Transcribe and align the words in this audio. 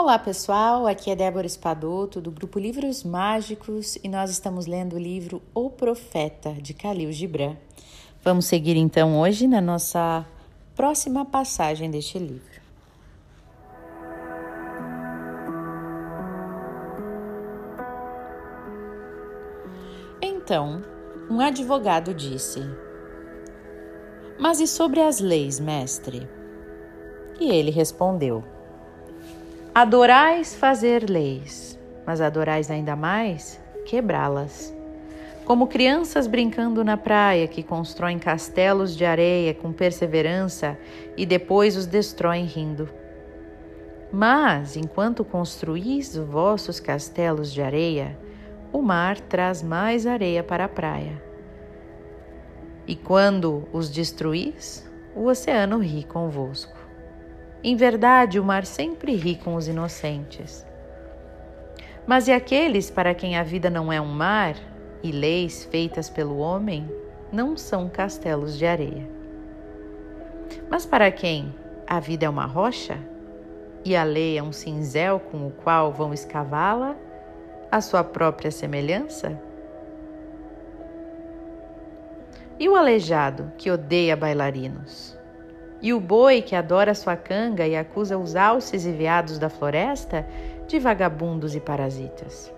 Olá 0.00 0.16
pessoal, 0.16 0.86
aqui 0.86 1.10
é 1.10 1.16
Débora 1.16 1.44
Espadoto 1.44 2.20
do 2.20 2.30
grupo 2.30 2.56
Livros 2.56 3.02
Mágicos 3.02 3.96
e 3.96 4.08
nós 4.08 4.30
estamos 4.30 4.64
lendo 4.64 4.94
o 4.94 4.98
livro 4.98 5.42
O 5.52 5.70
Profeta 5.70 6.52
de 6.52 6.72
Khalil 6.72 7.10
Gibran. 7.10 7.56
Vamos 8.22 8.46
seguir 8.46 8.76
então 8.76 9.18
hoje 9.18 9.48
na 9.48 9.60
nossa 9.60 10.24
próxima 10.76 11.24
passagem 11.24 11.90
deste 11.90 12.16
livro. 12.16 12.60
Então, 20.22 20.80
um 21.28 21.40
advogado 21.40 22.14
disse: 22.14 22.60
Mas 24.38 24.60
e 24.60 24.68
sobre 24.68 25.00
as 25.00 25.18
leis, 25.18 25.58
mestre? 25.58 26.28
E 27.40 27.50
ele 27.50 27.72
respondeu: 27.72 28.44
Adorais 29.80 30.56
fazer 30.56 31.08
leis, 31.08 31.78
mas 32.04 32.20
adorais 32.20 32.68
ainda 32.68 32.96
mais 32.96 33.60
quebrá-las. 33.86 34.74
Como 35.44 35.68
crianças 35.68 36.26
brincando 36.26 36.82
na 36.82 36.96
praia 36.96 37.46
que 37.46 37.62
constroem 37.62 38.18
castelos 38.18 38.96
de 38.96 39.04
areia 39.04 39.54
com 39.54 39.72
perseverança 39.72 40.76
e 41.16 41.24
depois 41.24 41.76
os 41.76 41.86
destroem 41.86 42.44
rindo. 42.44 42.88
Mas, 44.12 44.76
enquanto 44.76 45.24
construís 45.24 46.16
vossos 46.16 46.80
castelos 46.80 47.52
de 47.52 47.62
areia, 47.62 48.18
o 48.72 48.82
mar 48.82 49.20
traz 49.20 49.62
mais 49.62 50.08
areia 50.08 50.42
para 50.42 50.64
a 50.64 50.68
praia. 50.68 51.22
E 52.84 52.96
quando 52.96 53.68
os 53.72 53.88
destruís, 53.88 54.84
o 55.14 55.26
oceano 55.26 55.78
ri 55.78 56.02
convosco. 56.02 56.87
Em 57.62 57.74
verdade, 57.74 58.38
o 58.38 58.44
mar 58.44 58.64
sempre 58.64 59.14
ri 59.16 59.34
com 59.34 59.56
os 59.56 59.66
inocentes. 59.66 60.64
Mas 62.06 62.28
e 62.28 62.32
aqueles 62.32 62.90
para 62.90 63.14
quem 63.14 63.36
a 63.36 63.42
vida 63.42 63.68
não 63.68 63.92
é 63.92 64.00
um 64.00 64.06
mar 64.06 64.54
e 65.02 65.10
leis 65.10 65.64
feitas 65.64 66.08
pelo 66.08 66.38
homem 66.38 66.88
não 67.32 67.56
são 67.56 67.88
castelos 67.88 68.56
de 68.56 68.64
areia? 68.64 69.08
Mas 70.70 70.86
para 70.86 71.10
quem 71.10 71.52
a 71.86 71.98
vida 71.98 72.26
é 72.26 72.28
uma 72.28 72.46
rocha 72.46 72.96
e 73.84 73.96
a 73.96 74.04
lei 74.04 74.38
é 74.38 74.42
um 74.42 74.52
cinzel 74.52 75.18
com 75.18 75.46
o 75.46 75.50
qual 75.50 75.92
vão 75.92 76.14
escavá-la, 76.14 76.96
a 77.70 77.80
sua 77.80 78.04
própria 78.04 78.50
semelhança? 78.50 79.38
E 82.58 82.68
o 82.68 82.76
aleijado 82.76 83.52
que 83.58 83.70
odeia 83.70 84.16
bailarinos? 84.16 85.17
E 85.80 85.92
o 85.92 86.00
boi 86.00 86.42
que 86.42 86.56
adora 86.56 86.94
sua 86.94 87.16
canga 87.16 87.66
e 87.66 87.76
acusa 87.76 88.18
os 88.18 88.34
alces 88.34 88.84
e 88.84 88.92
veados 88.92 89.38
da 89.38 89.48
floresta 89.48 90.26
de 90.66 90.78
vagabundos 90.78 91.54
e 91.54 91.60
parasitas. 91.60 92.52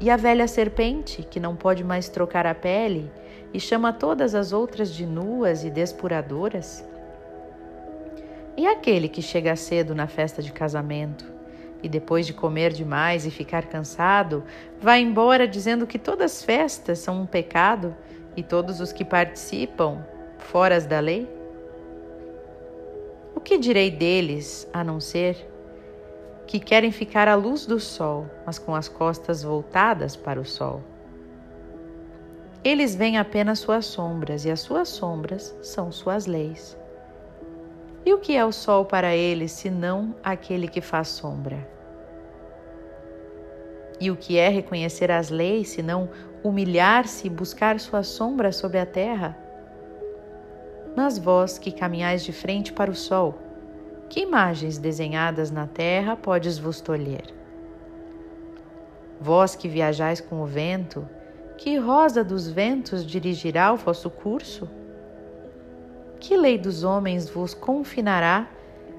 E 0.00 0.10
a 0.10 0.16
velha 0.16 0.48
serpente 0.48 1.22
que 1.22 1.38
não 1.38 1.54
pode 1.54 1.84
mais 1.84 2.08
trocar 2.08 2.46
a 2.46 2.54
pele 2.54 3.10
e 3.52 3.60
chama 3.60 3.92
todas 3.92 4.34
as 4.34 4.52
outras 4.52 4.92
de 4.92 5.06
nuas 5.06 5.64
e 5.64 5.70
despuradoras? 5.70 6.84
E 8.56 8.66
aquele 8.66 9.08
que 9.08 9.22
chega 9.22 9.54
cedo 9.54 9.94
na 9.94 10.06
festa 10.06 10.42
de 10.42 10.52
casamento 10.52 11.32
e 11.82 11.88
depois 11.88 12.26
de 12.26 12.32
comer 12.32 12.72
demais 12.72 13.26
e 13.26 13.30
ficar 13.30 13.66
cansado, 13.66 14.42
vai 14.80 15.00
embora 15.00 15.46
dizendo 15.46 15.86
que 15.86 15.98
todas 15.98 16.32
as 16.32 16.42
festas 16.42 16.98
são 16.98 17.22
um 17.22 17.26
pecado 17.26 17.94
e 18.36 18.42
todos 18.42 18.80
os 18.80 18.92
que 18.92 19.04
participam, 19.04 20.04
foras 20.38 20.86
da 20.86 20.98
lei? 20.98 21.28
Que 23.44 23.58
direi 23.58 23.90
deles 23.90 24.66
a 24.72 24.82
não 24.82 24.98
ser 24.98 25.50
que 26.46 26.58
querem 26.58 26.90
ficar 26.90 27.28
à 27.28 27.34
luz 27.34 27.66
do 27.66 27.78
sol, 27.78 28.26
mas 28.46 28.58
com 28.58 28.74
as 28.74 28.88
costas 28.88 29.42
voltadas 29.42 30.16
para 30.16 30.40
o 30.40 30.44
sol? 30.44 30.82
Eles 32.64 32.94
veem 32.94 33.18
apenas 33.18 33.58
suas 33.58 33.84
sombras, 33.84 34.46
e 34.46 34.50
as 34.50 34.60
suas 34.60 34.88
sombras 34.88 35.54
são 35.62 35.92
suas 35.92 36.24
leis. 36.26 36.74
E 38.06 38.14
o 38.14 38.18
que 38.18 38.34
é 38.34 38.44
o 38.44 38.52
sol 38.52 38.86
para 38.86 39.14
eles, 39.14 39.52
senão 39.52 40.14
aquele 40.22 40.66
que 40.66 40.80
faz 40.80 41.08
sombra? 41.08 41.68
E 44.00 44.10
o 44.10 44.16
que 44.16 44.38
é 44.38 44.48
reconhecer 44.48 45.10
as 45.10 45.28
leis, 45.28 45.68
senão 45.68 46.08
humilhar-se 46.42 47.26
e 47.26 47.30
buscar 47.30 47.78
sua 47.78 48.02
sombra 48.02 48.52
sobre 48.52 48.78
a 48.78 48.86
terra? 48.86 49.43
Mas 50.96 51.18
vós 51.18 51.58
que 51.58 51.72
caminhais 51.72 52.24
de 52.24 52.32
frente 52.32 52.72
para 52.72 52.90
o 52.90 52.94
sol, 52.94 53.38
que 54.08 54.20
imagens 54.20 54.78
desenhadas 54.78 55.50
na 55.50 55.66
terra 55.66 56.16
podes 56.16 56.58
vos 56.58 56.80
tolher? 56.80 57.24
Vós 59.20 59.56
que 59.56 59.68
viajais 59.68 60.20
com 60.20 60.42
o 60.42 60.46
vento, 60.46 61.08
que 61.56 61.76
rosa 61.76 62.22
dos 62.22 62.48
ventos 62.48 63.04
dirigirá 63.04 63.72
o 63.72 63.76
vosso 63.76 64.10
curso? 64.10 64.68
Que 66.20 66.36
lei 66.36 66.58
dos 66.58 66.84
homens 66.84 67.28
vos 67.28 67.54
confinará 67.54 68.48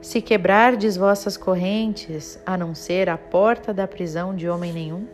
se 0.00 0.20
quebrardes 0.20 0.96
vossas 0.96 1.36
correntes, 1.36 2.38
a 2.44 2.58
não 2.58 2.74
ser 2.74 3.08
a 3.08 3.16
porta 3.16 3.72
da 3.72 3.88
prisão 3.88 4.34
de 4.34 4.48
homem 4.48 4.72
nenhum? 4.72 5.06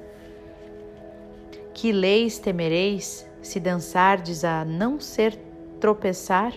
Que 1.72 1.92
leis 1.92 2.38
temereis 2.38 3.24
se 3.40 3.60
dançardes 3.60 4.44
a 4.44 4.64
não 4.64 4.98
ser 4.98 5.38
tropeçar? 5.78 6.52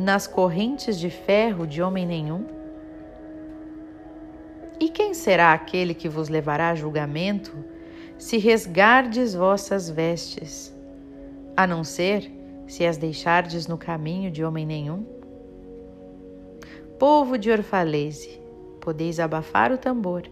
Nas 0.00 0.26
correntes 0.26 0.98
de 0.98 1.10
ferro 1.10 1.66
de 1.66 1.82
homem 1.82 2.06
nenhum? 2.06 2.46
E 4.80 4.88
quem 4.88 5.12
será 5.12 5.52
aquele 5.52 5.92
que 5.92 6.08
vos 6.08 6.30
levará 6.30 6.70
a 6.70 6.74
julgamento 6.74 7.52
se 8.16 8.38
resgardes 8.38 9.34
vossas 9.34 9.90
vestes, 9.90 10.74
a 11.54 11.66
não 11.66 11.84
ser 11.84 12.32
se 12.66 12.86
as 12.86 12.96
deixardes 12.96 13.66
no 13.66 13.76
caminho 13.76 14.30
de 14.30 14.42
homem 14.42 14.64
nenhum? 14.64 15.04
Povo 16.98 17.36
de 17.36 17.50
Orfalese, 17.50 18.40
podeis 18.80 19.20
abafar 19.20 19.70
o 19.70 19.76
tambor 19.76 20.22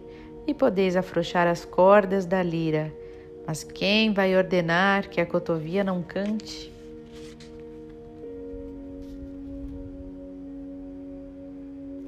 e 0.47 0.53
podeis 0.53 0.95
afrouxar 0.95 1.47
as 1.47 1.63
cordas 1.63 2.25
da 2.25 2.41
lira, 2.41 2.91
mas 3.45 3.63
quem 3.63 4.13
vai 4.13 4.35
ordenar 4.35 5.09
que 5.09 5.21
a 5.21 5.25
cotovia 5.27 5.83
não 5.83 6.01
cante? 6.01 6.78